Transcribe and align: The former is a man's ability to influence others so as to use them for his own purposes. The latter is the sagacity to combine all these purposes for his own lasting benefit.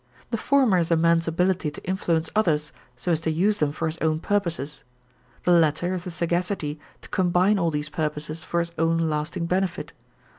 The 0.31 0.37
former 0.37 0.79
is 0.79 0.89
a 0.89 0.95
man's 0.97 1.27
ability 1.27 1.69
to 1.69 1.87
influence 1.87 2.31
others 2.35 2.73
so 2.95 3.11
as 3.11 3.19
to 3.21 3.29
use 3.29 3.59
them 3.59 3.71
for 3.71 3.85
his 3.85 3.99
own 3.99 4.17
purposes. 4.17 4.83
The 5.43 5.51
latter 5.51 5.93
is 5.93 6.05
the 6.05 6.09
sagacity 6.09 6.79
to 7.01 7.09
combine 7.09 7.59
all 7.59 7.69
these 7.69 7.89
purposes 7.89 8.43
for 8.43 8.61
his 8.61 8.71
own 8.79 8.97
lasting 8.97 9.45
benefit. 9.45 9.93